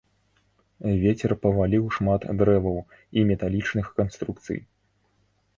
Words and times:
Вецер 1.03 1.31
паваліў 1.43 1.83
шмат 1.97 2.25
дрэваў 2.39 2.79
і 3.21 3.27
металічных 3.33 3.85
канструкцый. 4.01 4.59